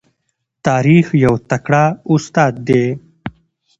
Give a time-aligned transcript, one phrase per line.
[0.67, 2.85] تاریخ یو تکړه استاد دی.